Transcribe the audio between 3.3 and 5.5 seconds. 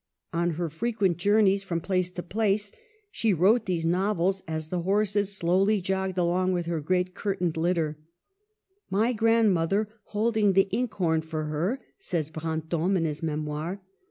wrote these novels as the horses